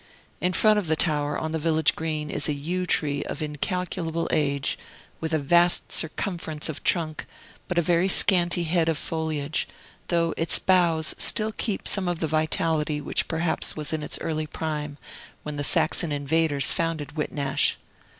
[0.39, 4.27] In front of the tower, on the village green, is a yew tree of incalculable
[4.31, 4.75] age,
[5.19, 7.27] with a vast circumference of trunk,
[7.67, 9.67] but a very scanty head of foliage;
[10.07, 14.47] though its boughs still keep some of the vitality which perhaps was in its early
[14.47, 14.97] prime
[15.43, 17.77] when the Saxon invaders founded Whitnash.